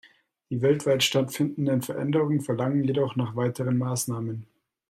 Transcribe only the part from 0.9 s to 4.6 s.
stattfindenden Veränderungen verlangen jedoch nach weiteren Maßnahmen.